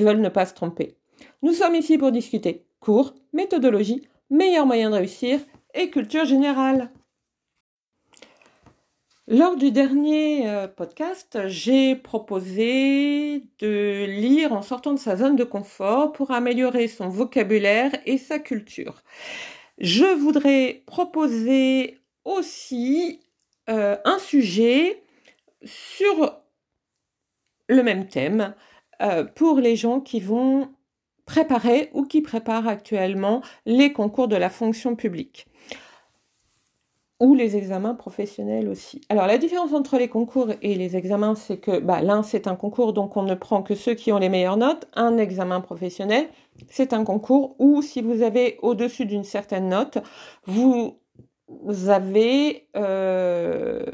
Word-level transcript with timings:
veulent 0.00 0.20
ne 0.20 0.28
pas 0.28 0.46
se 0.46 0.54
tromper. 0.54 0.96
Nous 1.42 1.52
sommes 1.52 1.74
ici 1.74 1.98
pour 1.98 2.12
discuter 2.12 2.64
cours, 2.80 3.14
méthodologie, 3.32 4.08
meilleurs 4.30 4.66
moyens 4.66 4.92
de 4.92 4.96
réussir 4.96 5.40
et 5.74 5.90
culture 5.90 6.24
générale. 6.24 6.90
Lors 9.28 9.56
du 9.56 9.70
dernier 9.70 10.50
euh, 10.50 10.66
podcast, 10.66 11.38
j'ai 11.46 11.94
proposé 11.94 13.44
de 13.60 14.04
lire 14.04 14.52
en 14.52 14.62
sortant 14.62 14.92
de 14.92 14.98
sa 14.98 15.16
zone 15.16 15.36
de 15.36 15.44
confort 15.44 16.12
pour 16.12 16.32
améliorer 16.32 16.88
son 16.88 17.08
vocabulaire 17.08 17.92
et 18.04 18.18
sa 18.18 18.40
culture. 18.40 19.02
Je 19.78 20.04
voudrais 20.04 20.82
proposer 20.86 22.00
aussi 22.24 23.20
euh, 23.70 23.96
un 24.04 24.18
sujet 24.18 25.02
sur 25.64 26.42
le 27.68 27.82
même 27.82 28.08
thème, 28.08 28.54
euh, 29.02 29.24
pour 29.24 29.58
les 29.58 29.76
gens 29.76 30.00
qui 30.00 30.20
vont 30.20 30.68
préparer 31.26 31.90
ou 31.92 32.04
qui 32.04 32.20
préparent 32.20 32.68
actuellement 32.68 33.42
les 33.66 33.92
concours 33.92 34.28
de 34.28 34.36
la 34.36 34.50
fonction 34.50 34.96
publique 34.96 35.46
ou 37.22 37.36
les 37.36 37.56
examens 37.56 37.94
professionnels 37.94 38.68
aussi. 38.68 39.00
Alors 39.08 39.28
la 39.28 39.38
différence 39.38 39.72
entre 39.72 39.96
les 39.96 40.08
concours 40.08 40.48
et 40.60 40.74
les 40.74 40.96
examens, 40.96 41.36
c'est 41.36 41.56
que 41.56 41.78
bah, 41.78 42.02
l'un 42.02 42.24
c'est 42.24 42.48
un 42.48 42.56
concours 42.56 42.92
donc 42.92 43.16
on 43.16 43.22
ne 43.22 43.36
prend 43.36 43.62
que 43.62 43.76
ceux 43.76 43.94
qui 43.94 44.10
ont 44.12 44.18
les 44.18 44.28
meilleures 44.28 44.56
notes. 44.56 44.88
Un 44.94 45.16
examen 45.18 45.60
professionnel, 45.60 46.26
c'est 46.68 46.92
un 46.92 47.04
concours 47.04 47.54
où 47.60 47.80
si 47.80 48.02
vous 48.02 48.22
avez 48.22 48.58
au-dessus 48.60 49.06
d'une 49.06 49.22
certaine 49.22 49.68
note, 49.68 49.98
vous 50.46 50.98
avez 51.86 52.66
euh, 52.76 53.84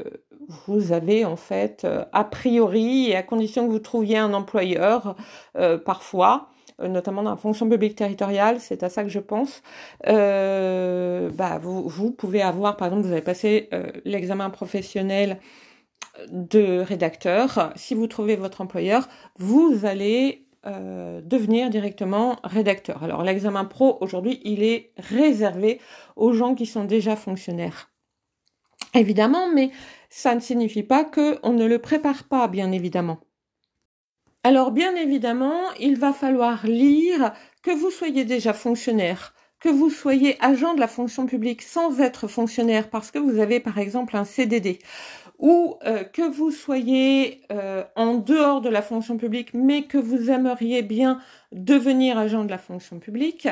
vous 0.49 0.91
avez 0.91 1.25
en 1.25 1.35
fait, 1.35 1.85
euh, 1.85 2.03
a 2.11 2.23
priori, 2.23 3.09
et 3.09 3.15
à 3.15 3.23
condition 3.23 3.67
que 3.67 3.71
vous 3.71 3.79
trouviez 3.79 4.17
un 4.17 4.33
employeur, 4.33 5.15
euh, 5.57 5.77
parfois, 5.77 6.49
euh, 6.81 6.87
notamment 6.87 7.21
dans 7.21 7.29
la 7.29 7.37
fonction 7.37 7.69
publique 7.69 7.95
territoriale, 7.95 8.59
c'est 8.59 8.81
à 8.83 8.89
ça 8.89 9.03
que 9.03 9.09
je 9.09 9.19
pense, 9.19 9.61
bah, 10.05 11.59
vous, 11.59 11.87
vous, 11.87 12.11
pouvez 12.11 12.41
avoir, 12.41 12.77
par 12.77 12.87
exemple, 12.87 13.05
vous 13.05 13.11
avez 13.11 13.21
passé 13.21 13.69
l'examen 14.05 14.49
professionnel 14.49 15.39
de 16.31 16.79
rédacteur. 16.79 17.71
Si 17.75 17.93
vous 17.93 18.07
trouvez 18.07 18.35
votre 18.35 18.61
employeur, 18.61 19.07
vous 19.37 19.81
allez 19.83 20.47
devenir 20.65 21.69
directement 21.69 22.37
rédacteur. 22.43 23.03
Alors 23.03 23.23
l'examen 23.23 23.63
pro, 23.65 23.97
aujourd'hui, 24.01 24.41
il 24.43 24.63
est 24.63 24.91
réservé 24.97 25.79
aux 26.15 26.33
gens 26.33 26.55
qui 26.55 26.65
sont 26.65 26.83
déjà 26.83 27.15
fonctionnaires. 27.15 27.89
Évidemment, 28.93 29.47
mais 29.53 29.71
ça 30.09 30.35
ne 30.35 30.39
signifie 30.39 30.83
pas 30.83 31.05
qu'on 31.05 31.53
ne 31.53 31.65
le 31.65 31.79
prépare 31.79 32.23
pas, 32.23 32.47
bien 32.47 32.71
évidemment. 32.71 33.19
Alors, 34.43 34.71
bien 34.71 34.95
évidemment, 34.95 35.71
il 35.79 35.97
va 35.97 36.13
falloir 36.13 36.65
lire 36.65 37.33
que 37.61 37.71
vous 37.71 37.91
soyez 37.91 38.25
déjà 38.25 38.53
fonctionnaire, 38.53 39.33
que 39.59 39.69
vous 39.69 39.89
soyez 39.89 40.37
agent 40.41 40.73
de 40.73 40.79
la 40.79 40.87
fonction 40.87 41.25
publique 41.25 41.61
sans 41.61 41.99
être 41.99 42.27
fonctionnaire 42.27 42.89
parce 42.89 43.11
que 43.11 43.19
vous 43.19 43.39
avez 43.39 43.59
par 43.59 43.77
exemple 43.77 44.15
un 44.15 44.23
CDD 44.23 44.79
ou 45.39 45.77
euh, 45.85 46.03
que 46.03 46.21
vous 46.21 46.51
soyez 46.51 47.41
euh, 47.51 47.83
en 47.95 48.15
dehors 48.15 48.59
de 48.59 48.69
la 48.69 48.81
fonction 48.81 49.17
publique 49.17 49.53
mais 49.53 49.83
que 49.83 49.97
vous 49.97 50.29
aimeriez 50.29 50.81
bien 50.81 51.19
devenir 51.53 52.17
agent 52.17 52.43
de 52.43 52.51
la 52.51 52.57
fonction 52.59 52.99
publique, 52.99 53.47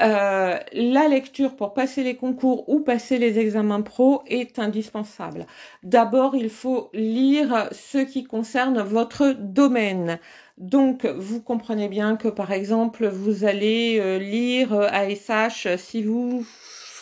euh, 0.00 0.58
la 0.72 1.08
lecture 1.08 1.56
pour 1.56 1.74
passer 1.74 2.04
les 2.04 2.14
concours 2.14 2.68
ou 2.68 2.80
passer 2.80 3.18
les 3.18 3.38
examens 3.38 3.80
pro 3.80 4.22
est 4.26 4.58
indispensable. 4.60 5.46
D'abord, 5.82 6.36
il 6.36 6.50
faut 6.50 6.90
lire 6.92 7.68
ce 7.72 7.98
qui 7.98 8.22
concerne 8.22 8.80
votre 8.82 9.32
domaine. 9.32 10.20
Donc, 10.58 11.04
vous 11.04 11.42
comprenez 11.42 11.88
bien 11.88 12.16
que, 12.16 12.28
par 12.28 12.52
exemple, 12.52 13.08
vous 13.08 13.44
allez 13.44 14.20
lire 14.20 14.72
ASH 14.74 15.66
si 15.78 16.04
vous 16.04 16.46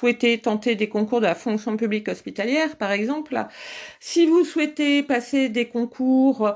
souhaitez 0.01 0.39
tenter 0.39 0.77
des 0.77 0.89
concours 0.89 1.21
de 1.21 1.27
la 1.27 1.35
fonction 1.35 1.77
publique 1.77 2.09
hospitalière, 2.09 2.77
par 2.77 2.91
exemple. 2.91 3.39
Si 4.01 4.27
vous 4.27 4.45
souhaitez 4.45 5.03
passer 5.03 5.51
des 5.51 5.67
concours 5.69 6.55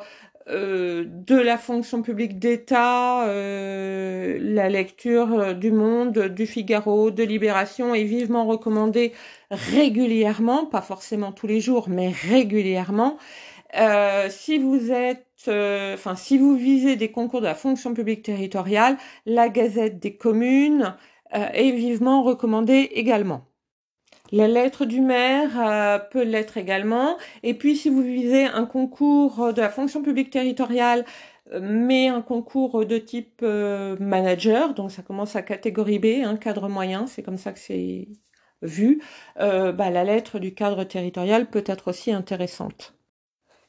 euh, 0.48 1.04
de 1.06 1.36
la 1.36 1.58
fonction 1.58 2.00
publique 2.00 2.38
d'État, 2.38 3.26
euh, 3.28 4.38
la 4.40 4.70
lecture 4.70 5.54
du 5.54 5.72
Monde, 5.72 6.28
du 6.28 6.46
Figaro, 6.46 7.10
de 7.10 7.22
Libération 7.22 7.94
est 7.94 8.04
vivement 8.04 8.46
recommandée 8.46 9.12
régulièrement, 9.50 10.64
pas 10.64 10.82
forcément 10.82 11.32
tous 11.32 11.46
les 11.46 11.60
jours, 11.60 11.90
mais 11.90 12.12
régulièrement. 12.30 13.18
Euh, 13.76 14.28
si 14.30 14.58
vous 14.58 14.90
êtes, 14.90 15.26
euh, 15.48 15.94
enfin, 15.94 16.14
si 16.16 16.38
vous 16.38 16.56
visez 16.56 16.96
des 16.96 17.10
concours 17.10 17.40
de 17.40 17.46
la 17.46 17.54
fonction 17.54 17.92
publique 17.92 18.22
territoriale, 18.22 18.96
la 19.26 19.48
Gazette 19.48 19.98
des 19.98 20.16
communes 20.16 20.82
euh, 20.84 21.13
est 21.34 21.70
vivement 21.72 22.22
recommandée 22.22 22.90
également. 22.92 23.46
La 24.32 24.48
lettre 24.48 24.84
du 24.84 25.00
maire 25.00 26.06
peut 26.10 26.24
l'être 26.24 26.56
également. 26.56 27.18
Et 27.42 27.54
puis, 27.54 27.76
si 27.76 27.88
vous 27.90 28.02
visez 28.02 28.44
un 28.46 28.64
concours 28.64 29.52
de 29.52 29.60
la 29.60 29.68
fonction 29.68 30.02
publique 30.02 30.30
territoriale, 30.30 31.04
mais 31.60 32.08
un 32.08 32.22
concours 32.22 32.86
de 32.86 32.98
type 32.98 33.42
manager, 33.42 34.74
donc 34.74 34.90
ça 34.90 35.02
commence 35.02 35.36
à 35.36 35.42
catégorie 35.42 35.98
B, 35.98 36.24
un 36.24 36.36
cadre 36.36 36.68
moyen, 36.68 37.06
c'est 37.06 37.22
comme 37.22 37.36
ça 37.36 37.52
que 37.52 37.58
c'est 37.58 38.08
vu, 38.62 39.02
bah, 39.36 39.90
la 39.90 40.04
lettre 40.04 40.38
du 40.38 40.54
cadre 40.54 40.84
territorial 40.84 41.50
peut 41.50 41.64
être 41.66 41.88
aussi 41.88 42.10
intéressante. 42.10 42.94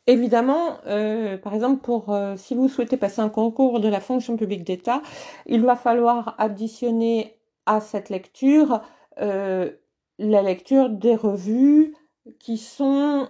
Évidemment, 0.08 0.78
euh, 0.86 1.38
par 1.38 1.56
exemple, 1.56 1.82
pour 1.82 2.14
euh, 2.14 2.36
si 2.38 2.53
vous 2.53 2.70
souhaitez 2.70 2.96
passer 2.96 3.22
un 3.22 3.30
concours 3.30 3.80
de 3.80 3.88
la 3.88 4.00
fonction 4.00 4.38
publique 4.38 4.64
d'État, 4.64 5.02
il 5.47 5.62
va 5.64 5.76
falloir 5.76 6.36
additionner 6.38 7.34
à 7.66 7.81
cette 7.81 8.09
lecture 8.09 8.81
euh, 9.22 9.72
la 10.18 10.42
lecture 10.42 10.90
des 10.90 11.16
revues 11.16 11.94
qui 12.40 12.58
sont 12.58 13.28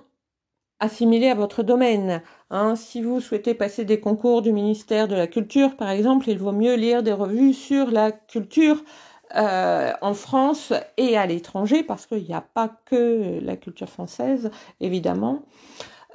assimilées 0.80 1.30
à 1.30 1.36
votre 1.36 1.64
domaine. 1.64 2.22
Hein. 2.50 2.76
Si 2.76 3.02
vous 3.02 3.22
souhaitez 3.22 3.54
passer 3.54 3.86
des 3.86 4.00
concours 4.00 4.42
du 4.42 4.54
ministère 4.54 5.08
de 5.08 5.16
la 5.16 5.28
Culture, 5.28 5.78
par 5.78 5.90
exemple, 5.90 6.30
il 6.30 6.38
vaut 6.38 6.52
mieux 6.52 6.76
lire 6.76 7.02
des 7.02 7.14
revues 7.14 7.54
sur 7.54 7.90
la 7.92 8.12
culture 8.12 8.84
en 9.34 10.14
France 10.14 10.72
et 10.96 11.18
à 11.18 11.26
l'étranger, 11.26 11.84
parce 11.84 12.06
qu'il 12.06 12.24
n'y 12.24 12.34
a 12.34 12.42
pas 12.42 12.70
que 12.86 13.40
la 13.42 13.58
culture 13.58 13.90
française, 13.90 14.52
évidemment. 14.80 15.42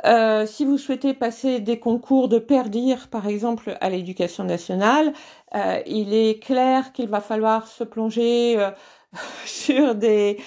Euh, 0.05 0.47
si 0.47 0.65
vous 0.65 0.79
souhaitez 0.79 1.15
passer 1.15 1.61
des 1.61 1.79
concours 1.79 2.29
de 2.29 2.39
perdir, 2.39 3.09
par 3.09 3.27
exemple, 3.27 3.77
à 3.81 3.91
l'éducation 3.91 4.45
nationale, 4.45 5.13
euh, 5.55 5.81
il 5.87 6.15
est 6.15 6.43
clair 6.43 6.93
qu'il 6.93 7.09
va 7.09 7.21
falloir 7.21 7.67
se 7.67 7.85
plonger 7.85 8.59
euh, 8.59 8.71
sur 9.45 9.95
des, 9.95 10.39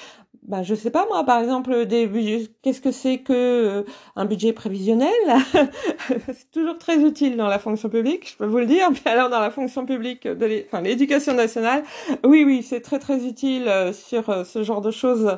bah, 0.44 0.64
je 0.64 0.76
sais 0.76 0.90
pas 0.92 1.06
moi, 1.08 1.24
par 1.24 1.40
exemple, 1.40 1.86
des 1.86 2.10
qu'est-ce 2.62 2.82
que 2.82 2.92
c'est 2.92 3.20
que 3.20 3.86
un 4.16 4.26
budget 4.26 4.54
prévisionnel? 4.54 5.12
C'est 6.34 6.52
toujours 6.52 6.78
très 6.78 7.00
utile 7.02 7.38
dans 7.38 7.48
la 7.48 7.60
fonction 7.60 7.90
publique, 7.90 8.30
je 8.32 8.38
peux 8.38 8.46
vous 8.46 8.58
le 8.58 8.66
dire. 8.66 8.90
Mais 8.92 9.12
alors 9.12 9.30
dans 9.30 9.40
la 9.40 9.52
fonction 9.52 9.86
publique 9.86 10.28
de 10.28 10.46
l'éducation 10.82 11.34
nationale, 11.34 11.84
oui, 12.26 12.44
oui, 12.46 12.64
c'est 12.64 12.82
très 12.82 13.00
très 13.00 13.26
utile 13.26 13.72
sur 13.94 14.46
ce 14.46 14.64
genre 14.64 14.82
de 14.82 14.92
choses 14.92 15.38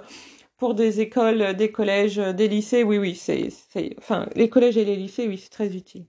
pour 0.58 0.76
des 0.76 1.02
écoles, 1.02 1.56
des 1.56 1.72
collèges, 1.72 2.18
des 2.18 2.48
lycées, 2.48 2.84
oui, 2.84 2.98
oui, 2.98 3.16
c'est, 3.16 3.50
enfin, 3.98 4.28
les 4.36 4.50
collèges 4.50 4.78
et 4.78 4.86
les 4.86 4.96
lycées, 4.96 5.28
oui, 5.28 5.38
c'est 5.38 5.50
très 5.50 5.76
utile. 5.76 6.06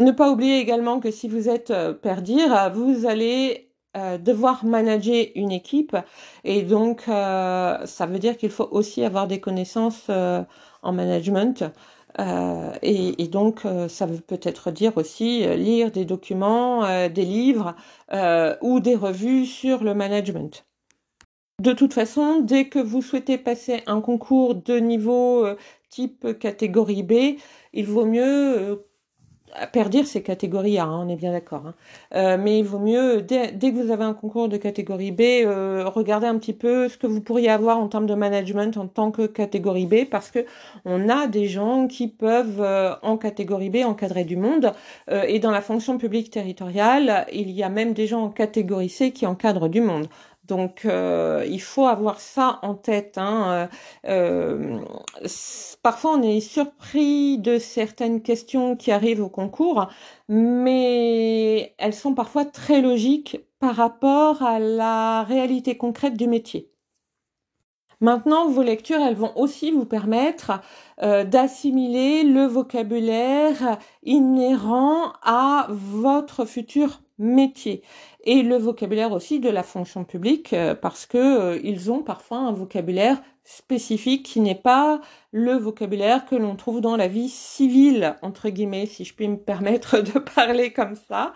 Ne 0.00 0.10
pas 0.10 0.30
oublier 0.30 0.58
également 0.58 0.98
que 0.98 1.10
si 1.12 1.28
vous 1.28 1.48
êtes 1.48 1.70
euh, 1.70 1.92
perdir, 1.92 2.72
vous 2.74 3.06
allez 3.06 3.70
euh, 3.96 4.18
devoir 4.18 4.64
manager 4.64 5.26
une 5.36 5.52
équipe 5.52 5.96
et 6.42 6.62
donc 6.62 7.04
euh, 7.08 7.86
ça 7.86 8.06
veut 8.06 8.18
dire 8.18 8.36
qu'il 8.36 8.50
faut 8.50 8.68
aussi 8.72 9.04
avoir 9.04 9.28
des 9.28 9.40
connaissances 9.40 10.10
en 10.10 10.92
management. 10.92 11.64
Et, 12.82 13.22
et, 13.22 13.28
donc, 13.28 13.62
ça 13.88 14.06
veut 14.06 14.20
peut-être 14.20 14.70
dire 14.70 14.96
aussi 14.96 15.46
lire 15.56 15.90
des 15.90 16.04
documents, 16.04 17.08
des 17.08 17.24
livres 17.24 17.74
ou 18.62 18.78
des 18.80 18.94
revues 18.94 19.46
sur 19.46 19.82
le 19.82 19.94
management. 19.94 20.64
De 21.62 21.72
toute 21.72 21.94
façon, 21.94 22.40
dès 22.40 22.68
que 22.68 22.80
vous 22.80 23.00
souhaitez 23.00 23.38
passer 23.38 23.82
un 23.86 24.00
concours 24.00 24.56
de 24.56 24.78
niveau 24.78 25.46
euh, 25.46 25.56
type 25.88 26.36
catégorie 26.40 27.04
B, 27.04 27.38
il 27.72 27.86
vaut 27.86 28.06
mieux 28.06 28.24
euh, 28.24 28.76
perdir 29.72 30.04
ces 30.04 30.20
catégories 30.20 30.78
A, 30.78 30.84
hein, 30.84 31.04
on 31.06 31.08
est 31.08 31.14
bien 31.14 31.30
d'accord. 31.30 31.62
Hein. 31.64 31.74
Euh, 32.16 32.36
mais 32.42 32.58
il 32.58 32.64
vaut 32.64 32.80
mieux, 32.80 33.22
dès, 33.22 33.52
que 33.52 33.80
vous 33.80 33.92
avez 33.92 34.02
un 34.02 34.14
concours 34.14 34.48
de 34.48 34.56
catégorie 34.56 35.12
B, 35.12 35.20
euh, 35.20 35.84
regardez 35.86 36.26
un 36.26 36.38
petit 36.38 36.54
peu 36.54 36.88
ce 36.88 36.98
que 36.98 37.06
vous 37.06 37.20
pourriez 37.20 37.50
avoir 37.50 37.78
en 37.78 37.86
termes 37.86 38.06
de 38.06 38.14
management 38.14 38.76
en 38.76 38.88
tant 38.88 39.12
que 39.12 39.26
catégorie 39.26 39.86
B, 39.86 40.06
parce 40.10 40.32
que 40.32 40.44
on 40.84 41.08
a 41.08 41.28
des 41.28 41.46
gens 41.46 41.86
qui 41.86 42.08
peuvent 42.08 42.66
en 43.02 43.16
catégorie 43.16 43.70
B 43.70 43.76
encadrer 43.84 44.24
du 44.24 44.36
monde, 44.36 44.72
et 45.10 45.38
dans 45.38 45.52
la 45.52 45.60
fonction 45.60 45.98
publique 45.98 46.30
territoriale, 46.30 47.26
il 47.32 47.50
y 47.50 47.62
a 47.62 47.68
même 47.68 47.92
des 47.92 48.08
gens 48.08 48.24
en 48.24 48.30
catégorie 48.30 48.88
C 48.88 49.12
qui 49.12 49.24
encadrent 49.26 49.68
du 49.68 49.80
monde. 49.80 50.08
Donc 50.46 50.84
euh, 50.84 51.44
il 51.48 51.60
faut 51.60 51.86
avoir 51.86 52.20
ça 52.20 52.58
en 52.62 52.74
tête. 52.74 53.16
Hein. 53.18 53.68
Euh, 54.06 54.78
parfois 55.82 56.12
on 56.18 56.22
est 56.22 56.40
surpris 56.40 57.38
de 57.38 57.58
certaines 57.58 58.22
questions 58.22 58.76
qui 58.76 58.92
arrivent 58.92 59.22
au 59.22 59.28
concours, 59.28 59.88
mais 60.28 61.74
elles 61.78 61.94
sont 61.94 62.14
parfois 62.14 62.44
très 62.44 62.82
logiques 62.82 63.40
par 63.58 63.76
rapport 63.76 64.42
à 64.42 64.58
la 64.58 65.22
réalité 65.22 65.76
concrète 65.76 66.16
du 66.16 66.28
métier. 66.28 66.70
Maintenant, 68.00 68.48
vos 68.48 68.62
lectures, 68.62 69.00
elles 69.00 69.14
vont 69.14 69.32
aussi 69.36 69.70
vous 69.70 69.86
permettre 69.86 70.60
euh, 71.02 71.24
d'assimiler 71.24 72.22
le 72.24 72.44
vocabulaire 72.44 73.78
inhérent 74.02 75.12
à 75.22 75.68
votre 75.70 76.44
futur 76.44 77.00
métier 77.18 77.82
et 78.24 78.42
le 78.42 78.56
vocabulaire 78.56 79.12
aussi 79.12 79.38
de 79.38 79.48
la 79.48 79.62
fonction 79.62 80.04
publique 80.04 80.52
euh, 80.52 80.74
parce 80.74 81.06
que 81.06 81.18
euh, 81.18 81.60
ils 81.62 81.90
ont 81.90 82.02
parfois 82.02 82.38
un 82.38 82.52
vocabulaire 82.52 83.18
spécifique 83.44 84.24
qui 84.24 84.40
n'est 84.40 84.54
pas 84.54 85.00
le 85.30 85.52
vocabulaire 85.52 86.24
que 86.24 86.34
l'on 86.34 86.56
trouve 86.56 86.80
dans 86.80 86.96
la 86.96 87.08
vie 87.08 87.28
civile 87.28 88.16
entre 88.22 88.48
guillemets 88.48 88.86
si 88.86 89.04
je 89.04 89.14
puis 89.14 89.28
me 89.28 89.36
permettre 89.36 89.98
de 89.98 90.18
parler 90.34 90.72
comme 90.72 90.94
ça. 90.94 91.34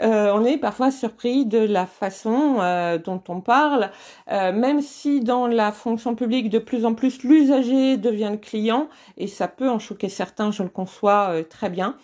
Euh, 0.00 0.32
on 0.34 0.44
est 0.44 0.56
parfois 0.56 0.90
surpris 0.90 1.44
de 1.44 1.58
la 1.58 1.84
façon 1.84 2.56
euh, 2.60 2.96
dont 2.96 3.22
on 3.28 3.42
parle 3.42 3.90
euh, 4.30 4.52
même 4.52 4.80
si 4.80 5.20
dans 5.20 5.46
la 5.46 5.70
fonction 5.70 6.14
publique 6.14 6.48
de 6.48 6.58
plus 6.58 6.86
en 6.86 6.94
plus 6.94 7.22
l'usager 7.24 7.98
devient 7.98 8.30
le 8.30 8.38
client 8.38 8.88
et 9.18 9.26
ça 9.26 9.46
peut 9.46 9.68
en 9.68 9.78
choquer 9.78 10.08
certains 10.08 10.50
je 10.52 10.62
le 10.62 10.70
conçois 10.70 11.44
très 11.50 11.68
bien 11.68 11.96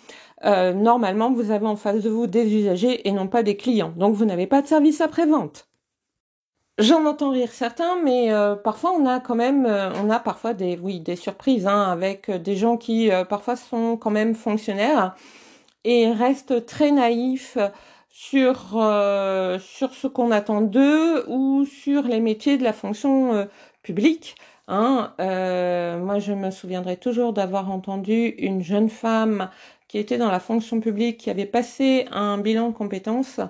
euh, 0.45 0.73
normalement, 0.73 1.33
vous 1.33 1.51
avez 1.51 1.67
en 1.67 1.77
face 1.77 2.03
de 2.03 2.11
vous 2.11 2.27
des 2.27 2.55
usagers 2.55 3.09
et 3.09 3.13
non 3.13 3.27
pas 3.27 3.43
des 3.43 3.57
clients. 3.57 3.93
Donc, 3.97 4.15
vous 4.15 4.25
n'avez 4.25 4.47
pas 4.47 4.63
de 4.63 4.67
service 4.67 5.01
après-vente. 5.01 5.69
J'en 6.79 7.07
entends 7.07 7.31
rire 7.31 7.53
certains, 7.53 7.97
mais 8.03 8.31
euh, 8.33 8.55
parfois 8.55 8.93
on 8.93 9.07
a 9.07 9.19
quand 9.19 9.35
même, 9.35 9.65
euh, 9.65 9.91
on 9.95 10.11
a 10.11 10.21
parfois 10.21 10.53
des, 10.53 10.77
oui, 10.77 11.01
des 11.01 11.17
surprises 11.17 11.67
hein, 11.67 11.91
avec 11.91 12.31
des 12.31 12.55
gens 12.55 12.77
qui 12.77 13.09
parfois 13.31 13.57
sont 13.57 13.97
quand 13.97 14.11
même 14.11 14.35
fonctionnaires 14.35 15.17
et 15.85 16.13
restent 16.13 16.67
très 16.67 16.91
naïfs 16.91 17.57
sur 18.11 18.79
sur 19.61 19.95
ce 19.95 20.07
qu'on 20.07 20.31
attend 20.31 20.61
d'eux 20.61 21.25
ou 21.29 21.65
sur 21.65 22.03
les 22.03 22.21
métiers 22.21 22.59
de 22.59 22.65
la 22.65 22.75
fonction 22.75 23.49
publique. 23.83 24.37
Hein. 24.69 25.15
moi, 25.19 26.19
je 26.19 26.33
me 26.33 26.51
souviendrai 26.51 26.97
toujours 26.97 27.33
d'avoir 27.33 27.71
entendu 27.71 28.35
une 28.39 28.63
jeune 28.63 28.89
femme 28.89 29.51
qui 29.89 29.99
était 29.99 30.19
dans 30.19 30.31
la 30.31 30.41
fonction 30.41 30.81
publique, 30.81 31.19
qui 31.19 31.31
avait 31.31 31.47
passé 31.47 32.07
un 32.11 32.39
bilan 32.39 32.71
de 32.71 32.75
compétences 32.75 33.41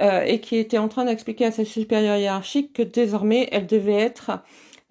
euh, 0.00 0.22
et 0.22 0.40
qui 0.40 0.56
était 0.56 0.78
en 0.78 0.88
train 0.88 1.04
d'expliquer 1.04 1.46
à 1.46 1.52
sa 1.52 1.64
supérieure 1.64 2.16
hiérarchique 2.16 2.72
que 2.72 2.82
désormais 2.82 3.48
elle 3.52 3.66
devait 3.66 4.00
être 4.00 4.42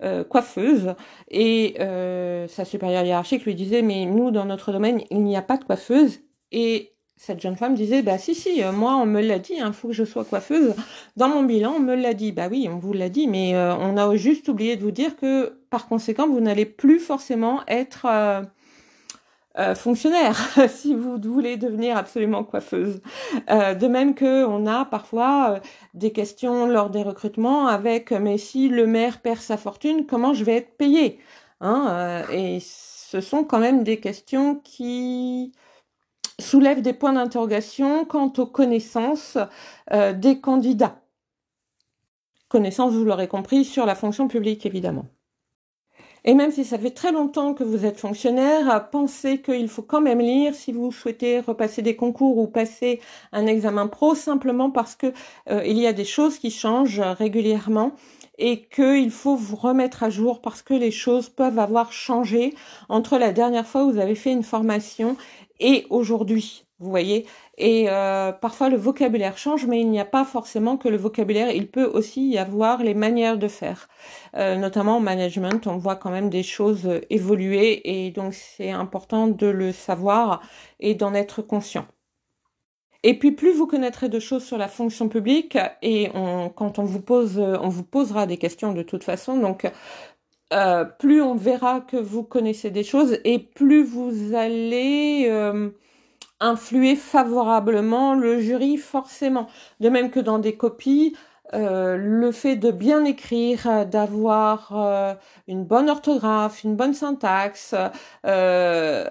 euh, 0.04 0.24
coiffeuse 0.24 0.94
et 1.32 1.76
euh, 1.80 2.48
sa 2.48 2.64
supérieure 2.64 3.04
hiérarchique 3.04 3.44
lui 3.46 3.56
disait 3.56 3.82
mais 3.82 4.06
nous 4.06 4.30
dans 4.30 4.46
notre 4.46 4.72
domaine 4.72 5.02
il 5.10 5.24
n'y 5.24 5.36
a 5.36 5.42
pas 5.42 5.58
de 5.58 5.64
coiffeuse 5.64 6.20
et 6.52 6.94
cette 7.22 7.42
jeune 7.42 7.58
femme 7.58 7.76
disait 7.76 8.02
bah 8.02 8.18
si 8.18 8.34
si 8.34 8.64
moi 8.74 8.96
on 8.96 9.06
me 9.06 9.22
l'a 9.22 9.40
dit 9.40 9.54
il 9.58 9.62
hein, 9.62 9.74
faut 9.74 9.90
que 9.90 9.94
je 9.94 10.06
sois 10.06 10.24
coiffeuse 10.24 10.74
dans 11.18 11.28
mon 11.28 11.44
bilan 11.44 11.74
on 11.76 11.80
me 11.80 11.94
l'a 11.94 12.14
dit 12.14 12.32
bah 12.32 12.48
oui 12.50 12.70
on 12.72 12.80
vous 12.80 12.94
l'a 12.94 13.10
dit 13.10 13.28
mais 13.28 13.56
on 13.56 13.98
a 13.98 14.16
juste 14.16 14.48
oublié 14.48 14.78
de 14.78 14.82
vous 14.82 14.92
dire 14.92 15.18
que 15.18 15.60
par 15.70 15.88
conséquent 15.88 16.28
vous 16.30 16.40
n'allez 16.40 16.66
plus 16.66 17.00
forcément 17.00 17.62
être 17.68 18.08
euh, 19.60 19.76
fonctionnaire 19.76 20.38
si 20.70 20.94
vous 20.94 21.18
voulez 21.22 21.58
devenir 21.58 21.98
absolument 21.98 22.44
coiffeuse. 22.46 23.02
Euh, 23.50 23.74
de 23.74 23.88
même 23.88 24.16
que 24.16 24.46
on 24.46 24.66
a 24.68 24.86
parfois 24.86 25.56
euh, 25.56 25.60
des 25.94 26.12
questions 26.12 26.68
lors 26.68 26.90
des 26.90 27.04
recrutements 27.04 27.68
avec 27.68 28.12
mais 28.12 28.38
si 28.38 28.70
le 28.70 28.88
maire 28.88 29.22
perd 29.22 29.40
sa 29.40 29.58
fortune, 29.58 30.06
comment 30.06 30.34
je 30.34 30.46
vais 30.46 30.58
être 30.58 30.78
payé 30.78 31.20
hein, 31.62 32.24
Et 32.32 32.60
ce 32.62 33.22
sont 33.22 33.44
quand 33.44 33.60
même 33.60 33.84
des 33.84 34.00
questions 34.00 34.56
qui 34.64 35.52
soulèvent 36.40 36.82
des 36.82 36.94
points 36.94 37.14
d'interrogation 37.14 38.06
quant 38.06 38.34
aux 38.38 38.46
connaissances 38.46 39.38
des 40.16 40.40
candidats. 40.40 41.02
Connaissances, 42.48 42.94
vous 42.94 43.06
l'aurez 43.06 43.28
compris, 43.28 43.64
sur 43.64 43.86
la 43.86 43.96
fonction 43.96 44.28
publique 44.28 44.66
évidemment. 44.66 45.06
Et 46.26 46.34
même 46.34 46.52
si 46.52 46.66
ça 46.66 46.78
fait 46.78 46.92
très 46.92 47.12
longtemps 47.12 47.54
que 47.54 47.64
vous 47.64 47.86
êtes 47.86 47.98
fonctionnaire, 47.98 48.90
pensez 48.90 49.42
qu'il 49.42 49.70
faut 49.70 49.82
quand 49.82 50.02
même 50.02 50.20
lire 50.20 50.54
si 50.54 50.72
vous 50.72 50.92
souhaitez 50.92 51.40
repasser 51.40 51.82
des 51.82 51.96
concours 51.96 52.38
ou 52.38 52.48
passer 52.48 53.00
un 53.32 53.46
examen 53.48 53.88
pro, 53.88 54.16
simplement 54.16 54.70
parce 54.70 54.96
que 54.96 55.14
euh, 55.50 55.64
il 55.66 55.78
y 55.78 55.88
a 55.88 55.94
des 55.94 56.06
choses 56.06 56.38
qui 56.38 56.52
changent 56.52 57.00
régulièrement 57.00 57.94
et 58.38 58.64
qu'il 58.64 59.12
faut 59.12 59.36
vous 59.36 59.56
remettre 59.56 60.04
à 60.04 60.10
jour 60.10 60.42
parce 60.42 60.62
que 60.62 60.74
les 60.74 60.92
choses 60.92 61.30
peuvent 61.30 61.60
avoir 61.60 61.94
changé 61.94 62.54
entre 62.90 63.18
la 63.18 63.32
dernière 63.32 63.66
fois 63.66 63.84
où 63.84 63.92
vous 63.92 64.00
avez 64.00 64.16
fait 64.16 64.32
une 64.32 64.44
formation 64.44 65.18
et 65.60 65.86
aujourd'hui. 65.90 66.66
Vous 66.80 66.90
voyez 66.90 67.26
Et 67.58 67.88
euh, 67.90 68.32
parfois 68.32 68.70
le 68.70 68.78
vocabulaire 68.78 69.38
change, 69.38 69.66
mais 69.66 69.82
il 69.82 69.90
n'y 69.90 70.00
a 70.00 70.06
pas 70.06 70.24
forcément 70.24 70.78
que 70.78 70.88
le 70.88 70.96
vocabulaire. 70.96 71.52
Il 71.52 71.70
peut 71.70 71.84
aussi 71.86 72.30
y 72.30 72.38
avoir 72.38 72.84
les 72.84 72.94
manières 72.94 73.38
de 73.38 73.50
faire. 73.50 73.90
Euh, 74.36 74.56
notamment 74.56 74.98
en 74.98 75.00
management, 75.02 75.68
on 75.68 75.78
voit 75.78 75.98
quand 75.98 76.10
même 76.10 76.30
des 76.30 76.44
choses 76.44 76.90
évoluer 77.10 78.06
et 78.06 78.12
donc 78.12 78.34
c'est 78.34 78.72
important 78.72 79.28
de 79.28 79.48
le 79.48 79.74
savoir 79.74 80.42
et 80.80 80.96
d'en 80.96 81.14
être 81.14 81.42
conscient. 81.42 81.86
Et 83.04 83.18
puis 83.18 83.32
plus 83.32 83.54
vous 83.54 83.68
connaîtrez 83.68 84.10
de 84.10 84.20
choses 84.20 84.44
sur 84.44 84.58
la 84.58 84.68
fonction 84.68 85.08
publique 85.10 85.58
et 85.82 86.10
on, 86.14 86.50
quand 86.50 86.80
on 86.80 86.84
vous 86.84 87.02
pose, 87.02 87.40
on 87.40 87.70
vous 87.70 87.84
posera 87.84 88.26
des 88.26 88.38
questions 88.38 88.74
de 88.74 88.84
toute 88.84 89.04
façon. 89.04 89.38
Donc 89.38 89.70
euh, 90.54 90.86
plus 90.86 91.22
on 91.22 91.36
verra 91.36 91.82
que 91.82 91.98
vous 91.98 92.24
connaissez 92.24 92.72
des 92.72 92.84
choses 92.84 93.20
et 93.24 93.40
plus 93.40 93.84
vous 93.84 94.34
allez 94.36 95.28
euh, 95.30 95.70
influer 96.40 96.96
favorablement 96.96 98.16
le 98.16 98.40
jury 98.40 98.78
forcément. 98.78 99.48
De 99.80 99.90
même 99.90 100.10
que 100.12 100.20
dans 100.20 100.40
des 100.40 100.56
copies, 100.56 101.16
euh, 101.54 101.98
le 101.98 102.32
fait 102.32 102.56
de 102.56 102.72
bien 102.72 103.06
écrire, 103.06 103.86
d'avoir 103.88 104.72
euh, 104.76 105.14
une 105.48 105.66
bonne 105.66 105.90
orthographe, 105.90 106.64
une 106.64 106.76
bonne 106.76 106.94
syntaxe, 106.94 107.74
euh, 108.26 109.06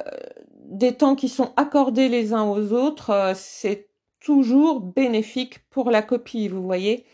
des 0.66 0.95
temps 0.95 1.16
qui 1.16 1.28
sont 1.28 1.52
accordés 1.57 2.09
les 2.09 2.33
uns 2.33 2.45
aux 2.45 2.73
autres, 2.73 3.33
c'est 3.35 3.88
toujours 4.21 4.80
bénéfique 4.80 5.68
pour 5.71 5.90
la 5.90 6.02
copie, 6.02 6.49
vous 6.49 6.62
voyez. 6.62 7.04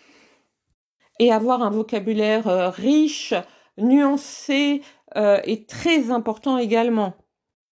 Et 1.21 1.33
avoir 1.33 1.63
un 1.63 1.71
vocabulaire 1.71 2.73
riche, 2.75 3.35
nuancé 3.79 4.83
est 5.15 5.69
très 5.69 6.11
important 6.11 6.59
également 6.59 7.15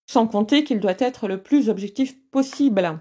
sans 0.07 0.27
compter 0.27 0.65
qu'il 0.65 0.81
doit 0.81 0.95
être 0.99 1.27
le 1.27 1.43
plus 1.43 1.69
objectif 1.71 2.15
possible. 2.31 3.01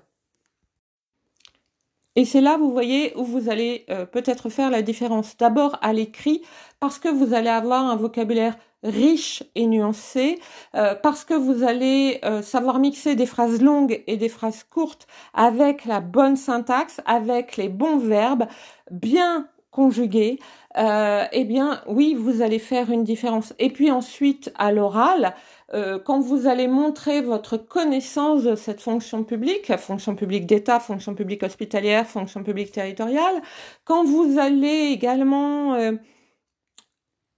Et 2.15 2.25
c'est 2.25 2.41
là, 2.41 2.57
vous 2.57 2.71
voyez, 2.71 3.13
où 3.15 3.23
vous 3.23 3.49
allez 3.49 3.85
euh, 3.89 4.05
peut-être 4.05 4.49
faire 4.49 4.69
la 4.69 4.81
différence. 4.81 5.37
D'abord 5.37 5.77
à 5.81 5.93
l'écrit, 5.93 6.41
parce 6.79 6.99
que 6.99 7.07
vous 7.07 7.33
allez 7.33 7.49
avoir 7.49 7.85
un 7.85 7.95
vocabulaire 7.95 8.57
riche 8.83 9.43
et 9.55 9.65
nuancé, 9.65 10.39
euh, 10.75 10.95
parce 10.95 11.23
que 11.23 11.33
vous 11.33 11.63
allez 11.63 12.19
euh, 12.25 12.41
savoir 12.41 12.79
mixer 12.79 13.15
des 13.15 13.25
phrases 13.25 13.61
longues 13.61 14.03
et 14.07 14.17
des 14.17 14.29
phrases 14.29 14.63
courtes 14.63 15.07
avec 15.33 15.85
la 15.85 16.01
bonne 16.01 16.35
syntaxe, 16.35 16.99
avec 17.05 17.55
les 17.55 17.69
bons 17.69 17.97
verbes, 17.97 18.47
bien 18.89 19.47
conjugués. 19.71 20.39
eh 20.77 21.45
bien, 21.45 21.81
oui, 21.87 22.13
vous 22.13 22.41
allez 22.41 22.59
faire 22.59 22.91
une 22.91 23.03
différence. 23.03 23.53
Et 23.59 23.69
puis 23.69 23.91
ensuite, 23.91 24.51
à 24.57 24.71
l'oral, 24.71 25.33
euh, 25.73 25.99
quand 25.99 26.19
vous 26.19 26.47
allez 26.47 26.67
montrer 26.67 27.21
votre 27.21 27.55
connaissance 27.55 28.43
de 28.43 28.55
cette 28.55 28.81
fonction 28.81 29.23
publique, 29.23 29.75
fonction 29.77 30.15
publique 30.15 30.45
d'État, 30.45 30.79
fonction 30.79 31.15
publique 31.15 31.43
hospitalière, 31.43 32.05
fonction 32.07 32.43
publique 32.43 32.71
territoriale, 32.73 33.41
quand 33.85 34.03
vous 34.03 34.37
allez 34.37 34.89
également 34.91 35.75
euh, 35.75 35.93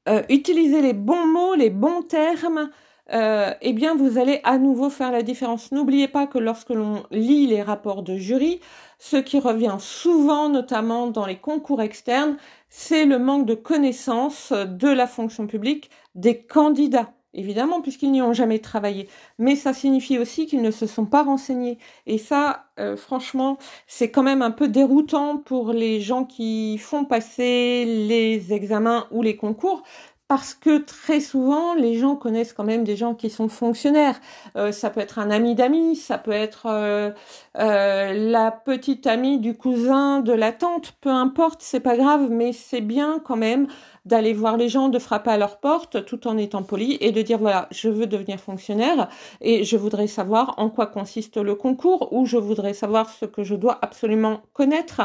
euh, 0.09 0.23
utiliser 0.29 0.81
les 0.81 0.93
bons 0.93 1.27
mots, 1.27 1.53
les 1.53 1.69
bons 1.69 2.01
termes, 2.01 2.71
eh 3.13 3.73
bien 3.73 3.95
vous 3.95 4.17
allez 4.17 4.41
à 4.43 4.57
nouveau 4.57 4.89
faire 4.89 5.11
la 5.11 5.21
différence. 5.21 5.71
N'oubliez 5.71 6.07
pas 6.07 6.27
que 6.27 6.39
lorsque 6.39 6.71
l'on 6.71 7.03
lit 7.11 7.47
les 7.47 7.61
rapports 7.61 8.03
de 8.03 8.17
jury, 8.17 8.59
ce 8.99 9.17
qui 9.17 9.39
revient 9.39 9.77
souvent, 9.79 10.49
notamment 10.49 11.07
dans 11.07 11.25
les 11.25 11.37
concours 11.37 11.81
externes, 11.81 12.37
c'est 12.69 13.05
le 13.05 13.19
manque 13.19 13.45
de 13.45 13.55
connaissance 13.55 14.51
de 14.51 14.87
la 14.87 15.07
fonction 15.07 15.47
publique 15.47 15.89
des 16.15 16.41
candidats 16.41 17.13
évidemment, 17.33 17.81
puisqu'ils 17.81 18.11
n'y 18.11 18.21
ont 18.21 18.33
jamais 18.33 18.59
travaillé. 18.59 19.07
Mais 19.39 19.55
ça 19.55 19.73
signifie 19.73 20.19
aussi 20.19 20.45
qu'ils 20.45 20.61
ne 20.61 20.71
se 20.71 20.85
sont 20.85 21.05
pas 21.05 21.23
renseignés. 21.23 21.77
Et 22.05 22.17
ça, 22.17 22.65
euh, 22.79 22.95
franchement, 22.95 23.57
c'est 23.87 24.11
quand 24.11 24.23
même 24.23 24.41
un 24.41 24.51
peu 24.51 24.67
déroutant 24.67 25.37
pour 25.37 25.73
les 25.73 26.01
gens 26.01 26.25
qui 26.25 26.77
font 26.77 27.05
passer 27.05 27.85
les 27.85 28.53
examens 28.53 29.07
ou 29.11 29.21
les 29.21 29.35
concours, 29.35 29.83
parce 30.27 30.53
que 30.53 30.79
très 30.79 31.19
souvent, 31.19 31.73
les 31.75 31.97
gens 31.97 32.15
connaissent 32.15 32.53
quand 32.53 32.63
même 32.63 32.83
des 32.83 32.95
gens 32.95 33.13
qui 33.13 33.29
sont 33.29 33.49
fonctionnaires. 33.49 34.19
Euh, 34.55 34.71
ça 34.71 34.89
peut 34.89 35.01
être 35.01 35.19
un 35.19 35.29
ami 35.29 35.53
d'amis, 35.53 35.95
ça 35.95 36.17
peut 36.17 36.31
être 36.31 36.65
euh, 36.65 37.11
euh, 37.59 38.13
la 38.31 38.51
petite 38.51 39.05
amie 39.05 39.39
du 39.39 39.55
cousin, 39.55 40.21
de 40.21 40.33
la 40.33 40.51
tante, 40.51 40.93
peu 41.01 41.09
importe, 41.09 41.61
c'est 41.61 41.81
pas 41.81 41.97
grave, 41.97 42.29
mais 42.31 42.53
c'est 42.53 42.81
bien 42.81 43.19
quand 43.23 43.35
même 43.35 43.67
d'aller 44.05 44.33
voir 44.33 44.57
les 44.57 44.69
gens, 44.69 44.89
de 44.89 44.99
frapper 44.99 45.31
à 45.31 45.37
leur 45.37 45.57
porte 45.59 46.05
tout 46.05 46.27
en 46.27 46.37
étant 46.37 46.63
poli 46.63 46.97
et 46.99 47.11
de 47.11 47.21
dire 47.21 47.37
voilà, 47.37 47.67
je 47.71 47.89
veux 47.89 48.05
devenir 48.05 48.39
fonctionnaire 48.39 49.09
et 49.41 49.63
je 49.63 49.77
voudrais 49.77 50.07
savoir 50.07 50.55
en 50.57 50.69
quoi 50.69 50.87
consiste 50.87 51.37
le 51.37 51.55
concours 51.55 52.11
ou 52.11 52.25
je 52.25 52.37
voudrais 52.37 52.73
savoir 52.73 53.09
ce 53.09 53.25
que 53.25 53.43
je 53.43 53.55
dois 53.55 53.79
absolument 53.81 54.41
connaître. 54.53 55.01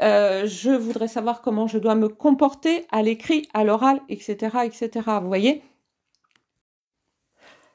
Euh, 0.00 0.46
je 0.46 0.70
voudrais 0.70 1.08
savoir 1.08 1.42
comment 1.42 1.66
je 1.66 1.78
dois 1.78 1.94
me 1.94 2.08
comporter 2.08 2.86
à 2.90 3.02
l'écrit, 3.02 3.48
à 3.52 3.64
l'oral, 3.64 4.00
etc., 4.08 4.58
etc. 4.64 4.90
Vous 5.20 5.28
voyez? 5.28 5.62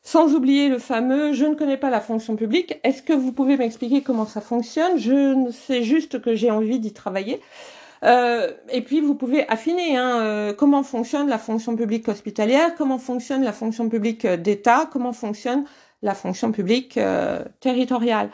Sans 0.05 0.33
oublier 0.33 0.67
le 0.67 0.79
fameux 0.79 1.33
je 1.33 1.45
ne 1.45 1.55
connais 1.55 1.77
pas 1.77 1.89
la 1.89 2.01
fonction 2.01 2.35
publique. 2.35 2.79
Est-ce 2.83 3.01
que 3.01 3.13
vous 3.13 3.31
pouvez 3.31 3.57
m'expliquer 3.57 4.01
comment 4.01 4.25
ça 4.25 4.41
fonctionne? 4.41 4.97
Je 4.97 5.49
sais 5.51 5.83
juste 5.83 6.21
que 6.21 6.35
j'ai 6.35 6.51
envie 6.51 6.79
d'y 6.79 6.93
travailler. 6.93 7.39
Euh, 8.03 8.51
et 8.69 8.81
puis 8.81 8.99
vous 8.99 9.15
pouvez 9.15 9.47
affiner 9.49 9.97
hein, 9.97 10.19
euh, 10.21 10.53
comment 10.53 10.83
fonctionne 10.83 11.29
la 11.29 11.37
fonction 11.37 11.75
publique 11.75 12.07
hospitalière, 12.07 12.75
comment 12.75 12.97
fonctionne 12.97 13.43
la 13.43 13.53
fonction 13.53 13.87
publique 13.87 14.27
d'État, 14.27 14.89
comment 14.91 15.13
fonctionne 15.13 15.65
la 16.01 16.13
fonction 16.13 16.51
publique 16.51 16.97
euh, 16.97 17.43
territoriale. 17.61 18.29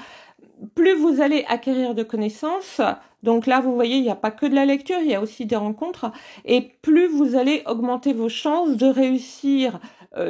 Plus 0.76 0.96
vous 0.96 1.22
allez 1.22 1.46
acquérir 1.48 1.94
de 1.94 2.04
connaissances, 2.04 2.82
donc 3.24 3.46
là 3.46 3.62
vous 3.62 3.74
voyez 3.74 3.98
il 3.98 4.02
n'y 4.02 4.10
a 4.10 4.16
pas 4.16 4.32
que 4.32 4.46
de 4.46 4.56
la 4.56 4.66
lecture, 4.66 4.98
il 5.00 5.08
y 5.08 5.16
a 5.16 5.22
aussi 5.22 5.46
des 5.46 5.56
rencontres, 5.56 6.12
et 6.46 6.74
plus 6.82 7.08
vous 7.08 7.36
allez 7.36 7.64
augmenter 7.66 8.12
vos 8.12 8.28
chances 8.28 8.76
de 8.76 8.88
réussir 8.88 9.80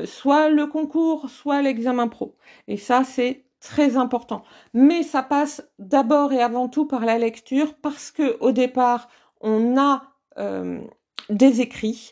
soit 0.05 0.49
le 0.49 0.67
concours, 0.67 1.29
soit 1.29 1.61
l'examen 1.61 2.07
pro. 2.07 2.35
Et 2.67 2.77
ça 2.77 3.03
c'est 3.03 3.45
très 3.59 3.97
important. 3.97 4.43
Mais 4.73 5.03
ça 5.03 5.23
passe 5.23 5.63
d'abord 5.79 6.31
et 6.33 6.41
avant 6.41 6.67
tout 6.67 6.85
par 6.85 7.05
la 7.05 7.17
lecture 7.17 7.73
parce 7.75 8.11
que 8.11 8.37
au 8.39 8.51
départ, 8.51 9.09
on 9.41 9.77
a 9.77 10.03
euh, 10.37 10.81
des 11.29 11.61
écrits 11.61 12.11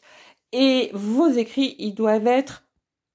et 0.51 0.89
vos 0.93 1.27
écrits, 1.27 1.75
ils 1.79 1.93
doivent 1.93 2.27
être 2.27 2.63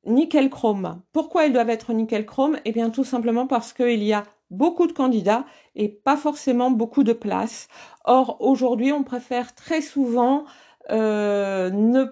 nickel 0.05 0.51
chrome. 0.51 1.01
Pourquoi 1.13 1.47
ils 1.47 1.53
doivent 1.53 1.71
être 1.71 1.93
nickel 1.93 2.27
chrome? 2.27 2.59
Eh 2.65 2.73
bien 2.73 2.91
tout 2.91 3.05
simplement 3.05 3.47
parce 3.47 3.73
qu'il 3.73 4.03
y 4.03 4.13
a 4.13 4.25
beaucoup 4.51 4.87
de 4.87 4.93
candidats 4.93 5.47
et 5.75 5.89
pas 5.89 6.17
forcément 6.17 6.71
beaucoup 6.71 7.05
de 7.05 7.13
places. 7.13 7.69
Or 8.05 8.37
aujourd'hui, 8.41 8.93
on 8.93 9.03
préfère 9.03 9.55
très 9.55 9.81
souvent 9.81 10.45
euh, 10.91 11.71
ne 11.71 12.05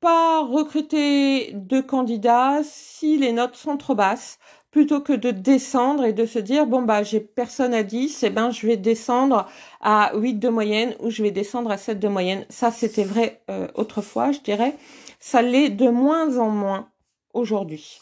pas 0.00 0.42
recruter 0.42 1.52
de 1.52 1.80
candidats 1.80 2.60
si 2.62 3.18
les 3.18 3.32
notes 3.32 3.56
sont 3.56 3.76
trop 3.76 3.94
basses 3.94 4.38
plutôt 4.78 5.00
que 5.00 5.12
de 5.12 5.32
descendre 5.32 6.04
et 6.04 6.12
de 6.12 6.24
se 6.24 6.38
dire 6.38 6.64
bon 6.64 6.82
bah 6.82 7.02
j'ai 7.02 7.18
personne 7.18 7.74
à 7.74 7.82
10 7.82 8.22
et 8.22 8.26
eh 8.26 8.30
ben 8.30 8.52
je 8.52 8.64
vais 8.64 8.76
descendre 8.76 9.48
à 9.80 10.12
8 10.14 10.34
de 10.34 10.48
moyenne 10.48 10.94
ou 11.00 11.10
je 11.10 11.24
vais 11.24 11.32
descendre 11.32 11.72
à 11.72 11.76
7 11.76 11.98
de 11.98 12.06
moyenne. 12.06 12.46
Ça 12.48 12.70
c'était 12.70 13.02
vrai 13.02 13.40
euh, 13.50 13.66
autrefois 13.74 14.30
je 14.30 14.38
dirais. 14.38 14.76
Ça 15.18 15.42
l'est 15.42 15.70
de 15.70 15.88
moins 15.88 16.38
en 16.38 16.50
moins 16.50 16.90
aujourd'hui. 17.34 17.98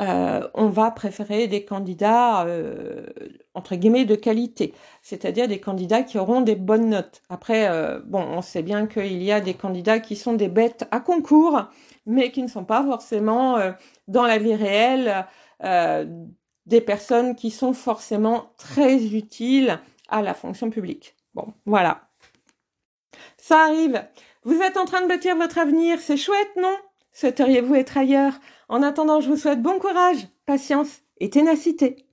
Euh, 0.00 0.40
on 0.54 0.70
va 0.70 0.90
préférer 0.90 1.46
des 1.46 1.64
candidats 1.64 2.46
euh, 2.46 3.06
entre 3.54 3.76
guillemets 3.76 4.04
de 4.04 4.16
qualité, 4.16 4.74
c'est-à-dire 5.02 5.46
des 5.46 5.60
candidats 5.60 6.02
qui 6.02 6.18
auront 6.18 6.40
des 6.40 6.56
bonnes 6.56 6.88
notes. 6.88 7.22
Après, 7.28 7.70
bon, 8.06 8.22
on 8.22 8.42
sait 8.42 8.62
bien 8.62 8.88
qu'il 8.88 9.22
y 9.22 9.30
a 9.30 9.40
des 9.40 9.54
candidats 9.54 10.00
qui 10.00 10.16
sont 10.16 10.32
des 10.32 10.48
bêtes 10.48 10.84
à 10.90 10.98
concours, 10.98 11.60
mais 12.06 12.32
qui 12.32 12.42
ne 12.42 12.48
sont 12.48 12.64
pas 12.64 12.82
forcément 12.82 13.58
dans 14.08 14.24
la 14.24 14.38
vie 14.38 14.56
réelle 14.56 15.26
euh, 15.62 16.06
des 16.66 16.80
personnes 16.80 17.34
qui 17.34 17.50
sont 17.50 17.72
forcément 17.72 18.52
très 18.58 19.04
utiles 19.04 19.80
à 20.08 20.22
la 20.22 20.34
fonction 20.34 20.70
publique. 20.70 21.16
Bon, 21.34 21.52
voilà. 21.66 22.08
Ça 23.36 23.64
arrive. 23.64 24.04
Vous 24.44 24.60
êtes 24.60 24.76
en 24.76 24.84
train 24.84 25.02
de 25.02 25.08
bâtir 25.08 25.36
votre 25.36 25.58
avenir, 25.58 26.00
c'est 26.00 26.16
chouette, 26.16 26.56
non? 26.56 26.76
Souhaiteriez-vous 27.12 27.74
être 27.74 27.96
ailleurs? 27.98 28.34
En 28.68 28.82
attendant, 28.82 29.20
je 29.20 29.28
vous 29.28 29.36
souhaite 29.36 29.62
bon 29.62 29.78
courage, 29.78 30.28
patience 30.46 31.00
et 31.18 31.30
ténacité. 31.30 32.06